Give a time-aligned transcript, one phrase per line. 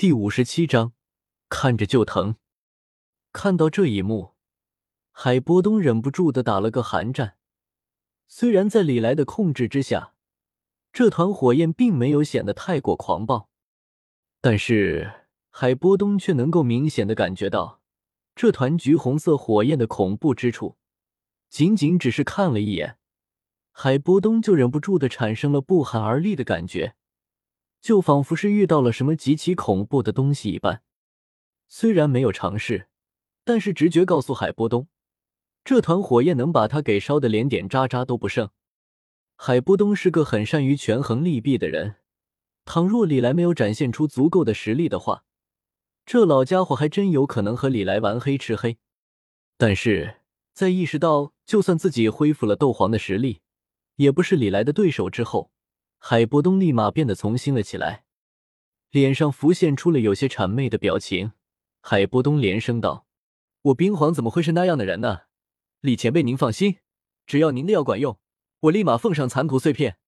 [0.00, 0.94] 第五十七章，
[1.50, 2.36] 看着就疼。
[3.34, 4.32] 看到这一幕，
[5.12, 7.36] 海波东忍不住的打了个寒战。
[8.26, 10.14] 虽然在李来的控制之下，
[10.90, 13.50] 这团火焰并没有显得太过狂暴，
[14.40, 17.82] 但是海波东却能够明显的感觉到
[18.34, 20.78] 这团橘红色火焰的恐怖之处。
[21.50, 22.96] 仅仅只是看了一眼，
[23.70, 26.94] 海波东就忍不住的产生了不寒而栗的感觉。
[27.80, 30.82] 就仿佛是遇到了什么极其恐怖的东西一般。
[31.68, 32.88] 虽然没有尝试，
[33.44, 34.88] 但是直觉告诉海波东，
[35.64, 38.50] 这团火焰能把他给烧的连点渣渣都不剩。
[39.36, 41.96] 海波东是个很善于权衡利弊的人，
[42.64, 45.24] 倘若李来没有展现出足够的实力的话，
[46.04, 48.78] 这老家伙还真有可能和李来玩黑吃黑。
[49.56, 50.16] 但是
[50.52, 53.40] 在意识到就算自己恢复了斗皇的实力，
[53.96, 55.50] 也不是李来的对手之后。
[56.02, 58.04] 海波东立马变得从心了起来，
[58.90, 61.32] 脸上浮现出了有些谄媚的表情。
[61.82, 63.06] 海波东连声道
[63.62, 65.20] ：“我冰皇怎么会是那样的人呢？
[65.80, 66.78] 李前辈，您放心，
[67.26, 68.18] 只要您的药管用，
[68.60, 69.98] 我立马奉上残土碎片。”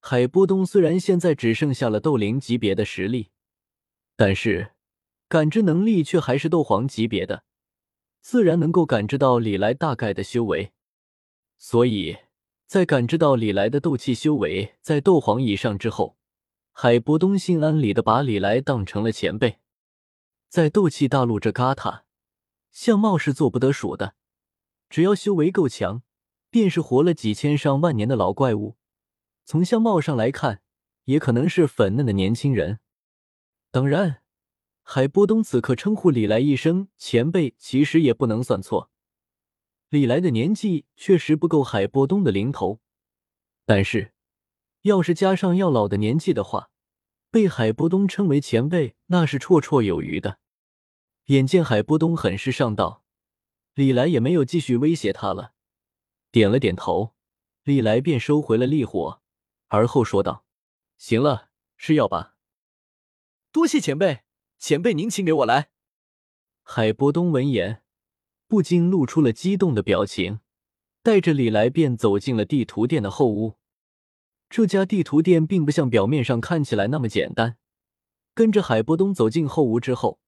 [0.00, 3.32] 海波东虽然现在只剩下了斗灵级别的实力，
[4.16, 4.72] 但是
[5.28, 7.44] 感知能力却还是斗皇级别的，
[8.22, 10.72] 自然能够感知到李来大概的修为，
[11.58, 12.16] 所以。
[12.70, 16.16] 在感知到李来的斗气修为在斗皇以上之后，
[16.70, 19.58] 海波东心安理得把李来当成了前辈。
[20.48, 22.04] 在斗气大陆这旮沓，
[22.70, 24.14] 相貌是做不得数的，
[24.88, 26.04] 只要修为够强，
[26.48, 28.76] 便是活了几千上万年的老怪物。
[29.44, 30.62] 从相貌上来看，
[31.06, 32.78] 也可能是粉嫩的年轻人。
[33.72, 34.22] 当然，
[34.82, 38.92] 海波东此刻称呼李来一声前辈，其实也不能算错。
[39.90, 42.78] 李来的年纪确实不够海波东的零头，
[43.66, 44.12] 但是
[44.82, 46.70] 要是加上药老的年纪的话，
[47.28, 50.38] 被海波东称为前辈那是绰绰有余的。
[51.26, 53.02] 眼见海波东很是上道，
[53.74, 55.54] 李来也没有继续威胁他了，
[56.30, 57.16] 点了点头，
[57.64, 59.20] 李来便收回了烈火，
[59.66, 60.44] 而后说道
[60.98, 62.36] ：“行了，吃药吧。”
[63.50, 64.20] 多谢前辈，
[64.56, 65.70] 前辈您请给我来。
[66.62, 67.82] 海波东闻言。
[68.50, 70.40] 不禁露出了激动的表情，
[71.04, 73.54] 带着李来便走进了地图店的后屋。
[74.48, 77.58] 这家地图店并不像表面上看起来那么简单。
[78.34, 80.18] 跟着海波东走进后屋之后，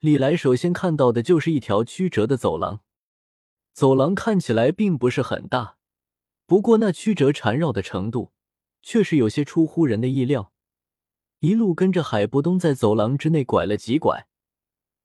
[0.00, 2.82] 李来首先看到的就是一条曲折的走廊。
[3.72, 5.78] 走廊看起来并不是很大，
[6.44, 8.32] 不过那曲折缠绕的程度
[8.82, 10.52] 却是有些出乎人的意料。
[11.40, 14.26] 一路跟着海波东在走廊之内拐了几拐，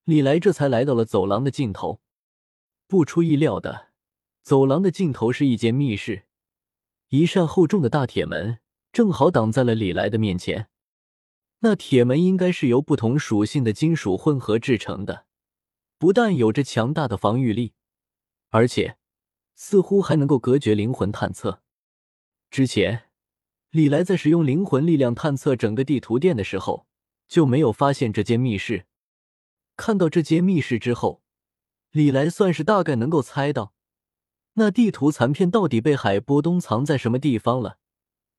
[0.03, 2.01] 李来这才来到了走廊的尽头。
[2.89, 3.89] 不出意料的，
[4.41, 6.23] 走廊的尽头是一间密室，
[7.09, 8.57] 一扇厚重的大铁门
[8.91, 10.69] 正好挡在了李来的面前。
[11.59, 15.27] 那铁门应该是由不同属性的金属混合制成的，
[15.99, 17.73] 不但有着强大的防御力，
[18.49, 18.97] 而且
[19.53, 21.61] 似乎还能够隔绝灵魂探测。
[22.49, 23.03] 之前
[23.69, 26.87] 李来在使用灵魂力量探测整个地图店的时候，
[27.27, 28.87] 就没有发现这间密室。
[29.77, 31.21] 看到这间密室之后。
[31.91, 33.73] 李来算是大概能够猜到，
[34.53, 37.79] 那地图残片到底被海波东藏在什么地方了，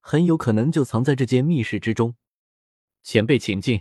[0.01, 2.15] 很有可能就藏在这间密室之中。
[3.03, 3.81] 前辈，请进。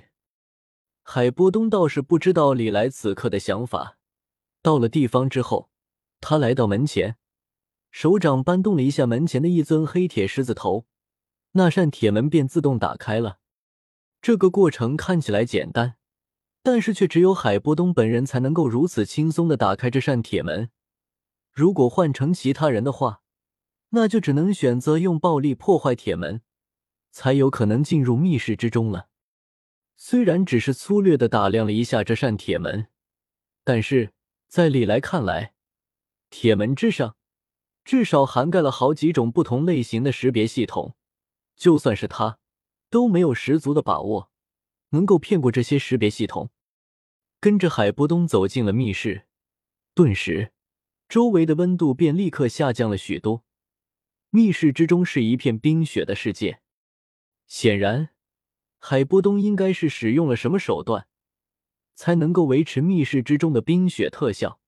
[1.03, 3.97] 海波东倒是不知道李来此刻的想法。
[4.62, 5.69] 到了地方之后，
[6.19, 7.18] 他来到门前，
[7.91, 10.88] 手掌搬动了一下门前的一尊黑铁狮子头，
[11.52, 13.40] 那扇铁门便自动打开了。
[14.22, 15.99] 这个过程看起来简单。
[16.72, 20.69] 但是却只有海波东本人才能够如此轻松的打开这扇铁门。
[21.52, 23.24] 如果换成其他人的话，
[23.90, 26.44] 那就只能选择用暴力破坏铁门，
[27.09, 29.08] 才有可能进入密室之中了。
[29.97, 32.85] 虽然只是粗略的打量了一下这扇铁门，
[33.63, 34.13] 但是
[34.47, 35.56] 在李来看来，
[36.29, 37.16] 铁门之上
[37.84, 40.96] 至少涵盖了好几种不同类型的识别系统，
[41.56, 42.38] 就算是他
[42.91, 44.29] 都没有十足的把握。
[44.91, 46.50] 能够骗过这些识别系统，
[47.40, 49.26] 跟着海波东走进了密室，
[49.94, 50.52] 顿时
[51.08, 53.46] 周围的温度便立刻下降了许多。
[54.30, 56.59] 密室之中是一片冰雪的世界，
[57.47, 58.09] 显然
[58.78, 61.08] 海波东应该是使用了什么手段，
[61.96, 64.59] 才能够维持密室之中的冰雪特效。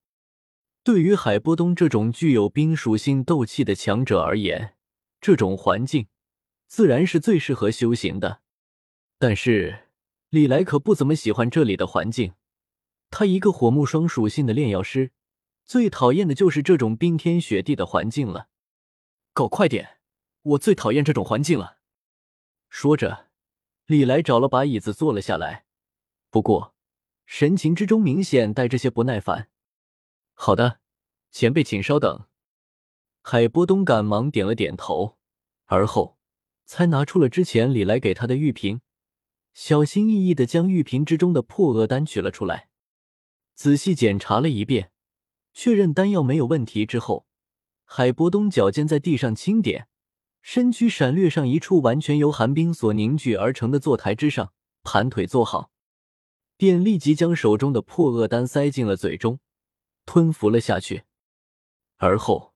[0.82, 4.74] 对于海波东这种具有冰属性斗气的强者而言，
[5.20, 6.08] 这种环境
[6.66, 8.40] 自然是最适合修行的，
[9.18, 9.88] 但是。
[10.30, 12.32] 李来可不怎么喜欢这里的环境，
[13.12, 15.12] 他一个火木双属性的炼药师，
[15.66, 18.48] 最讨厌的就是这种冰天雪地的环境了。
[19.34, 19.98] 搞快点，
[20.40, 21.76] 我最讨厌这种环境了。
[22.70, 23.28] 说着，
[23.84, 25.66] 李来找了把椅子坐了下来，
[26.30, 26.74] 不过
[27.26, 29.50] 神情之中明显带着些不耐烦。
[30.32, 30.80] 好的，
[31.30, 32.24] 前辈，请稍等。
[33.20, 35.18] 海波东赶忙点了点头，
[35.66, 36.16] 而后
[36.64, 38.80] 才拿出了之前李来给他的玉瓶，
[39.52, 42.70] 小心翼翼的将玉瓶之中的破厄丹取了出来，
[43.54, 44.90] 仔细检查了一遍，
[45.52, 47.26] 确认丹药没有问题之后，
[47.84, 49.88] 海波东脚尖在地上轻点，
[50.40, 54.52] 身躯闪掠上一处完全由寒冰所凝聚而成的坐台之上，
[54.82, 55.70] 盘腿坐好，
[56.56, 59.38] 便立即将手中的破厄丹塞进了嘴中，
[60.06, 61.04] 吞服了下去，
[61.98, 62.52] 而后。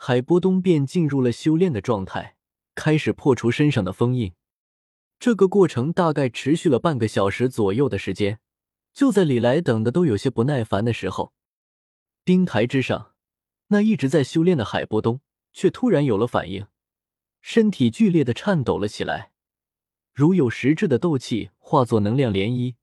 [0.00, 2.36] 海波东便进入了修炼的状态，
[2.76, 4.32] 开始破除身上的封印。
[5.18, 8.38] 这个过程大概持续了半个小时左右的时间。
[8.98, 11.32] 就在李来等的都有些不耐烦的时候，
[12.24, 13.14] 冰台之上，
[13.68, 15.20] 那一直在修炼的海波东
[15.52, 16.66] 却突然有了反应，
[17.40, 19.30] 身体剧烈的颤抖了起来，
[20.12, 22.74] 如有实质的斗气化作能量涟漪，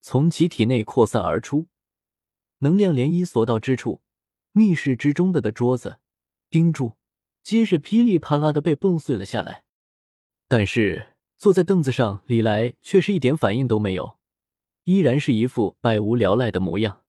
[0.00, 1.66] 从其体内扩散而出。
[2.60, 4.00] 能量涟漪所到之处，
[4.52, 5.98] 密室之中的的桌子。
[6.48, 6.96] 钉柱，
[7.42, 9.64] 皆是噼里啪啦的被蹦碎了下来。
[10.48, 14.16] 但是坐在凳子上，李来却是一点反应都没有，
[14.84, 17.02] 依然是一副百无聊赖的模样。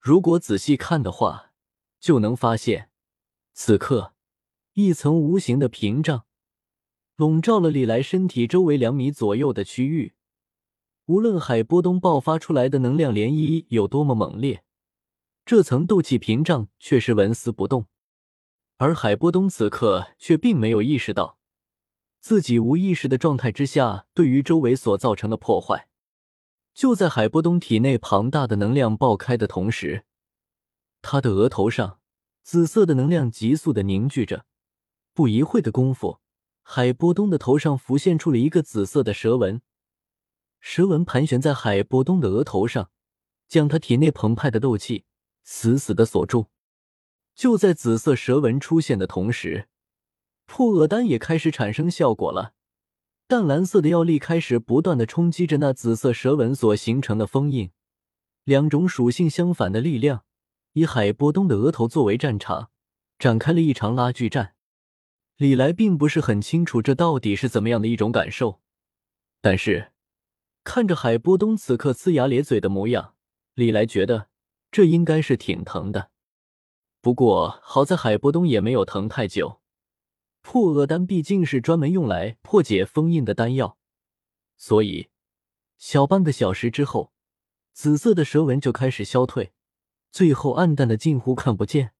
[0.00, 1.52] 如果仔细看的话，
[1.98, 2.90] 就能发现，
[3.52, 4.14] 此刻
[4.74, 6.24] 一层无形的屏障
[7.16, 10.14] 笼罩了李来身体周围两米左右的区域。
[11.06, 14.64] 无论海波东爆发出来的能量涟漪有多么猛烈，
[15.44, 17.86] 这层斗气屏障却是纹丝不动。
[18.78, 21.38] 而海波东此刻却并没有意识到，
[22.20, 25.88] 自己无意识的状态之下对于周围所造成的破坏。
[26.76, 30.04] 就在海波东体内庞大的能量爆开的同时，
[31.00, 32.00] 他的额头上
[32.42, 34.44] 紫色的能量急速的凝聚着。
[35.14, 36.20] 不一会的功夫，
[36.62, 39.62] 海波东的头上浮现出了一个紫色的蛇纹，
[40.60, 42.90] 蛇纹盘旋在海波东的额头上，
[43.48, 45.06] 将他体内澎湃的斗气
[45.44, 46.48] 死死的锁住。
[47.34, 49.70] 就在紫色蛇纹出现的同时，
[50.44, 52.52] 破厄丹也开始产生效果了。
[53.28, 57.72] 淡蓝色的药力开始不断的冲击着那紫色蛇纹所形成的封印。
[58.44, 60.24] 两种属性相反的力量，
[60.74, 62.70] 以海波东的额头作为战场，
[63.18, 64.54] 展开了一场拉锯战。
[65.36, 68.60] 李来并不是很清楚这到底是怎么样的一种感受，
[69.40, 69.90] 但是
[70.62, 73.14] 看着海波东此刻呲牙咧嘴的模样，
[73.54, 74.28] 李来觉得
[74.70, 76.10] 这应该是挺疼的。
[77.00, 79.60] 不过好在海波东也没有疼太久，
[80.48, 83.76] 破厄丹毕竟是专门用来破解封印的丹药，
[84.56, 85.08] 所以
[85.76, 87.10] 小半个小时之后，
[87.72, 89.52] 紫色的蛇纹就开始消退，
[90.12, 91.95] 最后暗淡的近乎看不见。